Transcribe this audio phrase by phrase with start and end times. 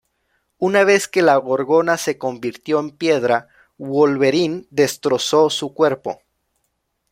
[0.57, 6.23] Una vez que la Gorgona se convirtió en piedra, Wolverine destrozó su cuerpo.